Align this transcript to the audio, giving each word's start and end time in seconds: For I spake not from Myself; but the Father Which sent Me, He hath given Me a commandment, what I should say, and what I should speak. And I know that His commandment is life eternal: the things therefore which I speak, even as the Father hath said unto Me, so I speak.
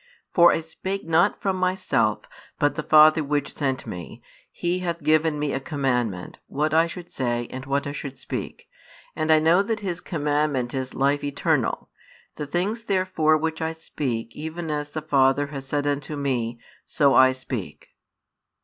For 0.33 0.51
I 0.51 0.61
spake 0.61 1.05
not 1.05 1.43
from 1.43 1.57
Myself; 1.57 2.21
but 2.57 2.73
the 2.73 2.81
Father 2.81 3.23
Which 3.23 3.53
sent 3.53 3.85
Me, 3.85 4.23
He 4.51 4.79
hath 4.79 5.03
given 5.03 5.37
Me 5.37 5.53
a 5.53 5.59
commandment, 5.59 6.39
what 6.47 6.73
I 6.73 6.87
should 6.87 7.11
say, 7.11 7.47
and 7.51 7.67
what 7.67 7.85
I 7.85 7.91
should 7.91 8.17
speak. 8.17 8.67
And 9.15 9.29
I 9.29 9.37
know 9.37 9.61
that 9.61 9.81
His 9.81 10.01
commandment 10.01 10.73
is 10.73 10.95
life 10.95 11.23
eternal: 11.23 11.91
the 12.35 12.47
things 12.47 12.85
therefore 12.85 13.37
which 13.37 13.61
I 13.61 13.73
speak, 13.73 14.35
even 14.35 14.71
as 14.71 14.89
the 14.89 15.03
Father 15.03 15.45
hath 15.53 15.65
said 15.65 15.85
unto 15.85 16.15
Me, 16.17 16.59
so 16.83 17.13
I 17.13 17.31
speak. 17.31 17.89